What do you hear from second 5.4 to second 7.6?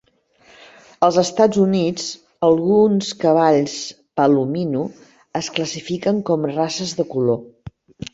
es classifiquen com races de color.